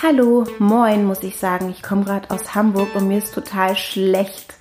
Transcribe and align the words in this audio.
Hallo, 0.00 0.44
moin, 0.60 1.06
muss 1.06 1.24
ich 1.24 1.38
sagen. 1.38 1.70
Ich 1.70 1.82
komme 1.82 2.04
gerade 2.04 2.30
aus 2.30 2.54
Hamburg 2.54 2.94
und 2.94 3.08
mir 3.08 3.18
ist 3.18 3.34
total 3.34 3.74
schlecht. 3.74 4.54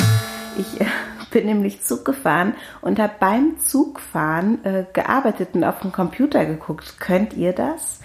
Ich 0.57 0.81
äh, 0.81 0.85
bin 1.31 1.45
nämlich 1.45 1.83
Zug 1.83 2.05
gefahren 2.05 2.55
und 2.81 2.97
habe 2.97 3.13
beim 3.19 3.59
Zugfahren 3.59 4.65
äh, 4.65 4.85
gearbeitet 4.93 5.49
und 5.53 5.63
auf 5.63 5.81
dem 5.81 5.91
Computer 5.91 6.43
geguckt. 6.43 6.95
Könnt 6.99 7.33
ihr 7.33 7.53
das? 7.53 7.99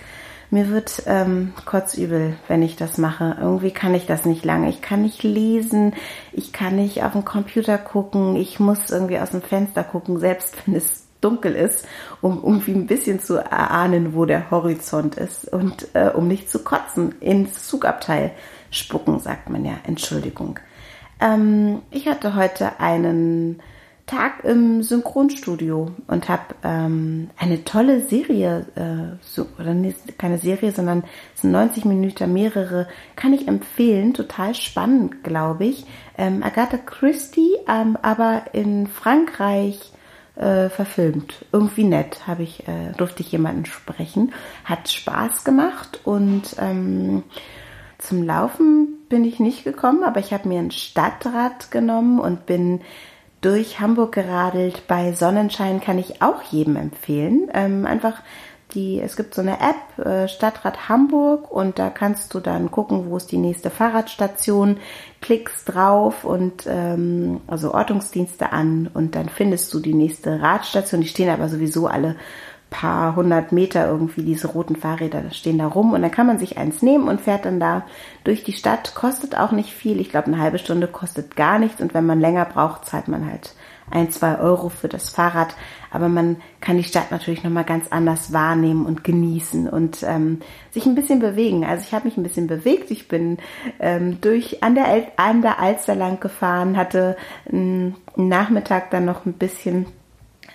Mir 0.51 0.69
wird 0.69 1.05
ähm, 1.07 1.55
kotzübel, 1.65 2.37
wenn 2.49 2.61
ich 2.61 2.77
das 2.77 2.99
mache. 2.99 3.39
Irgendwie 3.41 3.71
kann 3.71 3.95
ich 3.95 4.05
das 4.05 4.27
nicht 4.27 4.45
lange. 4.45 4.69
Ich 4.69 4.83
kann 4.83 5.01
nicht 5.01 5.23
lesen, 5.23 5.95
ich 6.33 6.53
kann 6.53 6.77
nicht 6.77 7.03
auf 7.03 7.13
dem 7.13 7.25
Computer 7.25 7.79
gucken, 7.79 8.37
ich 8.37 8.61
muss 8.61 8.91
irgendwie 8.91 9.19
aus 9.19 9.31
dem 9.31 9.41
Fenster 9.41 9.85
gucken, 9.85 10.19
selbst 10.19 10.55
wenn 10.67 10.77
es 10.77 11.07
dunkel 11.23 11.55
ist, 11.55 11.87
um 12.21 12.43
irgendwie 12.43 12.73
ein 12.73 12.87
bisschen 12.87 13.21
zu 13.21 13.37
erahnen, 13.37 14.15
wo 14.15 14.25
der 14.25 14.51
Horizont 14.51 15.17
ist 15.17 15.53
und 15.53 15.89
äh, 15.95 16.11
um 16.15 16.29
nicht 16.29 16.51
zu 16.51 16.63
kotzen 16.63 17.15
ins 17.21 17.67
Zugabteil 17.67 18.33
spucken, 18.71 19.19
sagt 19.21 19.49
man 19.49 19.65
ja. 19.65 19.75
Entschuldigung. 19.85 20.59
Ähm, 21.21 21.83
ich 21.91 22.09
hatte 22.09 22.35
heute 22.35 22.81
einen 22.81 23.61
Tag 24.07 24.45
im 24.45 24.83
Synchronstudio 24.83 25.93
und 26.09 26.29
habe 26.29 26.55
ähm, 26.65 27.31
eine 27.39 27.65
tolle 27.65 28.01
Serie, 28.01 28.67
äh, 28.75 29.17
so, 29.23 29.47
oder 29.59 29.75
nee, 29.75 29.95
keine 30.19 30.39
Serie, 30.39 30.73
sondern 30.73 31.05
es 31.35 31.43
sind 31.43 31.53
90 31.53 31.85
Minuten 31.85 32.33
mehrere, 32.33 32.89
kann 33.15 33.33
ich 33.33 33.47
empfehlen, 33.47 34.13
total 34.13 34.55
spannend, 34.55 35.23
glaube 35.23 35.67
ich. 35.67 35.87
Ähm, 36.19 36.43
Agatha 36.43 36.79
Christie, 36.79 37.55
ähm, 37.69 37.97
aber 38.03 38.47
in 38.53 38.89
Frankreich 38.89 39.93
äh, 40.43 40.69
verfilmt. 40.71 41.45
Irgendwie 41.53 41.85
nett, 41.85 42.27
habe 42.27 42.43
ich, 42.43 42.67
äh, 42.67 42.93
durfte 42.97 43.23
ich 43.23 43.33
jemanden 43.33 43.65
sprechen. 43.65 44.33
Hat 44.65 44.91
Spaß 44.91 45.45
gemacht 45.45 46.01
und 46.05 46.57
ähm, 46.59 47.23
zum 47.99 48.25
Laufen 48.25 48.89
bin 49.09 49.25
ich 49.25 49.39
nicht 49.39 49.63
gekommen, 49.63 50.03
aber 50.03 50.19
ich 50.19 50.33
habe 50.33 50.49
mir 50.49 50.59
ein 50.59 50.73
Stadtrad 50.73 51.71
genommen 51.71 52.19
und 52.19 52.47
bin 52.47 52.81
durch 53.41 53.81
Hamburg 53.81 54.13
geradelt. 54.13 54.85
Bei 54.89 55.13
Sonnenschein 55.13 55.81
kann 55.81 55.99
ich 55.99 56.23
auch 56.23 56.43
jedem 56.43 56.77
empfehlen. 56.77 57.49
Ähm, 57.55 57.87
einfach 57.87 58.23
die, 58.75 59.01
es 59.01 59.17
gibt 59.17 59.35
so 59.35 59.43
eine 59.43 59.59
App, 59.61 60.05
äh, 60.05 60.29
Stadtrat 60.29 60.89
Hamburg, 60.89 61.51
und 61.51 61.79
da 61.79 61.91
kannst 61.91 62.35
du 62.35 62.41
dann 62.41 62.71
gucken, 62.71 63.11
wo 63.11 63.17
ist 63.17 63.31
die 63.33 63.39
nächste 63.39 63.71
Fahrradstation, 63.71 64.79
klickst 65.21 65.73
drauf 65.73 66.25
und 66.25 66.65
ähm, 66.67 67.41
also 67.47 67.75
Ortungsdienste 67.75 68.53
an 68.53 68.91
und 68.93 69.15
dann 69.15 69.29
findest 69.29 69.73
du 69.73 69.81
die 69.81 69.95
nächste 69.95 70.41
Radstation. 70.41 71.01
Die 71.01 71.09
stehen 71.09 71.31
aber 71.31 71.49
sowieso 71.49 71.87
alle 71.87 72.17
paar 72.73 73.15
hundert 73.15 73.53
Meter 73.53 73.87
irgendwie 73.87 74.25
diese 74.25 74.49
roten 74.49 74.75
Fahrräder 74.75 75.31
stehen 75.31 75.59
da 75.59 75.69
rum 75.69 75.93
und 75.93 76.03
dann 76.03 76.11
kann 76.11 76.27
man 76.27 76.39
sich 76.39 76.59
eins 76.59 76.83
nehmen 76.83 77.07
und 77.07 77.21
fährt 77.21 77.45
dann 77.45 77.61
da 77.61 77.85
durch 78.25 78.43
die 78.43 78.53
Stadt. 78.53 78.97
Kostet 78.97 79.39
auch 79.39 79.53
nicht 79.53 79.73
viel. 79.73 80.01
Ich 80.01 80.11
glaube, 80.11 80.27
eine 80.27 80.41
halbe 80.41 80.59
Stunde 80.59 80.89
kostet 80.89 81.37
gar 81.37 81.61
nichts 81.61 81.81
und 81.81 81.95
wenn 81.95 82.07
man 82.07 82.21
länger 82.21 82.47
braucht, 82.47 82.87
zahlt 82.87 83.07
man 83.07 83.31
halt 83.31 83.55
ein, 83.91 84.11
zwei 84.11 84.39
Euro 84.39 84.71
für 84.71 84.89
das 84.89 85.11
Fahrrad. 85.11 85.55
Aber 85.91 86.09
man 86.09 86.37
kann 86.61 86.79
die 86.79 86.85
Stadt 86.85 87.11
natürlich 87.11 87.45
nochmal 87.45 87.65
ganz 87.65 87.89
anders 87.91 88.33
wahrnehmen 88.33 88.87
und 88.87 89.05
genießen 89.05 89.69
und 89.69 90.03
ähm, 90.03 90.41
sich 90.71 90.87
ein 90.87 90.95
bisschen 90.95 91.19
bewegen. 91.21 91.65
Also 91.65 91.85
ich 91.87 91.93
habe 91.93 92.07
mich 92.07 92.17
ein 92.17 92.23
bisschen 92.23 92.47
bewegt. 92.47 92.91
Ich 92.91 93.09
bin 93.09 93.39
ähm, 93.79 94.21
durch 94.21 94.63
an 94.63 94.75
der, 94.75 94.87
an 95.17 95.43
der 95.43 95.61
Alster 95.61 95.95
lang 95.95 96.21
gefahren, 96.21 96.77
hatte 96.77 97.17
einen 97.51 97.95
Nachmittag 98.17 98.91
dann 98.91 99.05
noch 99.05 99.27
ein 99.27 99.35
bisschen 99.35 99.87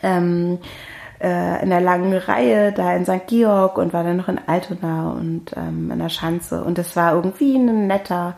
ähm, 0.02 0.58
äh, 1.20 1.64
in 1.64 1.70
der 1.70 1.82
langen 1.82 2.14
Reihe 2.14 2.72
da 2.72 2.96
in 2.96 3.06
St. 3.06 3.28
Georg 3.28 3.78
und 3.78 3.94
war 3.94 4.04
dann 4.04 4.18
noch 4.18 4.28
in 4.28 4.40
Altona 4.46 5.12
und 5.12 5.52
ähm, 5.56 5.92
in 5.92 6.00
der 6.00 6.10
Schanze. 6.10 6.64
Und 6.64 6.78
es 6.78 6.96
war 6.96 7.14
irgendwie 7.14 7.56
ein 7.56 7.88
netter, 7.88 8.38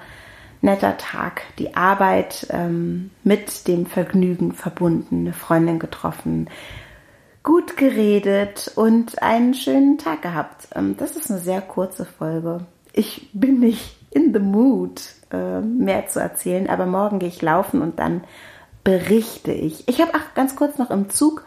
netter 0.61 0.97
Tag. 0.97 1.41
Die 1.57 1.75
Arbeit 1.75 2.47
ähm, 2.51 3.11
mit 3.23 3.67
dem 3.67 3.85
Vergnügen 3.85 4.53
verbunden, 4.53 5.21
eine 5.21 5.33
Freundin 5.33 5.79
getroffen, 5.79 6.49
gut 7.43 7.77
geredet 7.77 8.71
und 8.75 9.21
einen 9.21 9.53
schönen 9.53 9.97
Tag 9.97 10.21
gehabt. 10.21 10.69
Ähm, 10.75 10.95
das 10.97 11.15
ist 11.15 11.29
eine 11.29 11.39
sehr 11.39 11.61
kurze 11.61 12.05
Folge. 12.05 12.61
Ich 12.93 13.29
bin 13.33 13.59
nicht 13.59 13.97
in 14.11 14.33
the 14.33 14.39
mood, 14.39 15.01
äh, 15.31 15.61
mehr 15.61 16.07
zu 16.07 16.19
erzählen, 16.19 16.69
aber 16.69 16.85
morgen 16.85 17.19
gehe 17.19 17.29
ich 17.29 17.41
laufen 17.41 17.81
und 17.81 17.99
dann 17.99 18.23
berichte 18.83 19.51
ich. 19.51 19.87
Ich 19.87 20.01
habe 20.01 20.13
auch 20.15 20.33
ganz 20.35 20.55
kurz 20.55 20.77
noch 20.77 20.89
im 20.89 21.09
Zug 21.09 21.43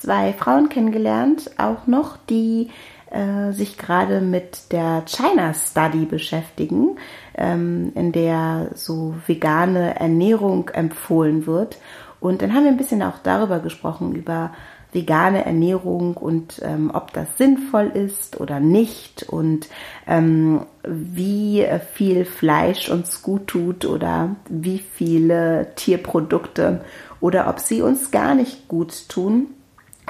zwei 0.00 0.32
Frauen 0.32 0.68
kennengelernt, 0.68 1.50
auch 1.58 1.86
noch, 1.86 2.16
die 2.28 2.70
äh, 3.10 3.52
sich 3.52 3.78
gerade 3.78 4.20
mit 4.20 4.72
der 4.72 5.04
China 5.06 5.54
Study 5.54 6.06
beschäftigen, 6.06 6.96
ähm, 7.36 7.92
in 7.94 8.12
der 8.12 8.70
so 8.74 9.14
vegane 9.26 9.98
Ernährung 9.98 10.68
empfohlen 10.70 11.46
wird. 11.46 11.78
Und 12.20 12.42
dann 12.42 12.54
haben 12.54 12.64
wir 12.64 12.70
ein 12.70 12.76
bisschen 12.76 13.02
auch 13.02 13.18
darüber 13.22 13.60
gesprochen, 13.60 14.14
über 14.14 14.52
vegane 14.92 15.44
Ernährung 15.44 16.16
und 16.16 16.60
ähm, 16.64 16.90
ob 16.92 17.12
das 17.12 17.36
sinnvoll 17.36 17.88
ist 17.88 18.40
oder 18.40 18.60
nicht 18.60 19.24
und 19.24 19.68
ähm, 20.06 20.62
wie 20.84 21.66
viel 21.92 22.24
Fleisch 22.24 22.88
uns 22.88 23.22
gut 23.22 23.48
tut 23.48 23.84
oder 23.84 24.36
wie 24.48 24.78
viele 24.78 25.72
Tierprodukte 25.76 26.80
oder 27.20 27.48
ob 27.48 27.60
sie 27.60 27.82
uns 27.82 28.10
gar 28.10 28.34
nicht 28.34 28.68
gut 28.68 29.08
tun. 29.08 29.48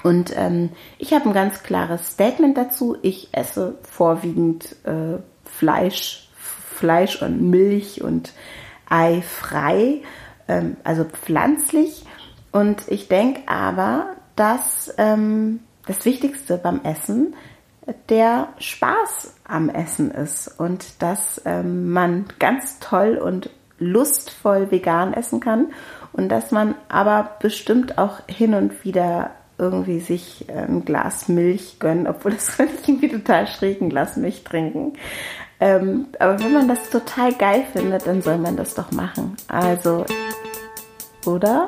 Und 0.06 0.32
ähm, 0.36 0.70
ich 0.98 1.12
habe 1.14 1.24
ein 1.24 1.32
ganz 1.32 1.64
klares 1.64 2.12
Statement 2.12 2.56
dazu. 2.56 2.96
Ich 3.02 3.30
esse 3.32 3.76
vorwiegend 3.82 4.76
äh, 4.84 5.18
Fleisch, 5.44 6.28
Fleisch 6.36 7.20
und 7.22 7.42
Milch 7.50 8.04
und 8.04 8.32
Ei 8.88 9.20
frei, 9.22 10.02
ähm, 10.46 10.76
also 10.84 11.02
pflanzlich. 11.02 12.04
Und 12.52 12.84
ich 12.86 13.08
denke 13.08 13.40
aber, 13.46 14.10
dass 14.36 14.94
ähm, 14.96 15.58
das 15.86 16.04
Wichtigste 16.04 16.56
beim 16.56 16.82
Essen 16.84 17.34
der 18.08 18.50
Spaß 18.58 19.34
am 19.42 19.68
Essen 19.68 20.12
ist 20.12 20.46
und 20.60 21.02
dass 21.02 21.42
ähm, 21.44 21.90
man 21.90 22.26
ganz 22.38 22.78
toll 22.78 23.16
und 23.16 23.50
lustvoll 23.80 24.70
vegan 24.70 25.14
essen 25.14 25.40
kann 25.40 25.72
und 26.12 26.28
dass 26.28 26.52
man 26.52 26.76
aber 26.88 27.36
bestimmt 27.40 27.98
auch 27.98 28.20
hin 28.28 28.54
und 28.54 28.84
wieder 28.84 29.32
irgendwie 29.58 30.00
sich 30.00 30.48
äh, 30.48 30.64
ein 30.64 30.84
Glas 30.84 31.28
Milch 31.28 31.78
gönnen, 31.78 32.06
obwohl 32.06 32.32
das 32.32 32.50
finde 32.56 32.74
ich 32.80 32.88
irgendwie 32.88 33.08
total 33.08 33.46
schräg, 33.46 33.80
ein 33.80 33.90
Glas 33.90 34.16
Milch 34.16 34.44
trinken. 34.44 34.94
Ähm, 35.58 36.06
aber 36.18 36.38
wenn 36.40 36.52
man 36.52 36.68
das 36.68 36.90
total 36.90 37.32
geil 37.32 37.64
findet, 37.72 38.06
dann 38.06 38.20
soll 38.20 38.36
man 38.36 38.56
das 38.56 38.74
doch 38.74 38.92
machen. 38.92 39.36
Also, 39.48 40.04
oder? 41.24 41.66